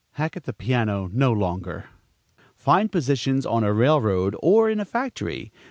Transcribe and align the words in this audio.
Hack 0.13 0.35
at 0.35 0.45
the 0.45 0.51
piano 0.53 1.11
no 1.13 1.31
longer! 1.31 1.91
Find 2.55 2.91
positions 2.91 3.45
on 3.45 3.63
a 3.63 3.71
railroad 3.71 4.35
or 4.41 4.67
in 4.67 4.79
a 4.79 4.85
factory. 4.85 5.51